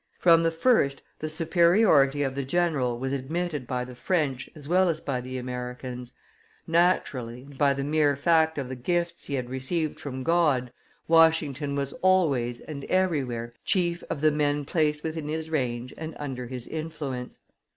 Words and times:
From 0.17 0.41
the 0.41 0.49
first 0.49 1.03
the 1.19 1.29
superiority 1.29 2.23
of 2.23 2.33
the 2.33 2.43
general 2.43 2.97
was 2.97 3.11
admitted 3.11 3.67
by 3.67 3.85
the 3.85 3.93
French 3.93 4.49
as 4.55 4.67
well 4.67 4.89
as 4.89 4.99
by 4.99 5.21
the 5.21 5.37
Americans; 5.37 6.11
naturally, 6.65 7.43
and 7.43 7.55
by 7.55 7.75
the 7.75 7.83
mere 7.83 8.15
fact 8.15 8.57
of 8.57 8.67
the 8.67 8.75
gifts 8.75 9.25
he 9.25 9.35
had 9.35 9.47
received 9.51 9.99
from 9.99 10.23
God, 10.23 10.71
Washington 11.07 11.75
was 11.75 11.93
always 12.01 12.61
and 12.61 12.83
everywhere 12.85 13.53
chief 13.63 14.01
of 14.09 14.21
the 14.21 14.31
men 14.31 14.65
placed 14.65 15.03
within 15.03 15.27
his 15.27 15.51
range 15.51 15.93
and 15.99 16.15
under 16.17 16.47
his 16.47 16.65
influence. 16.65 17.41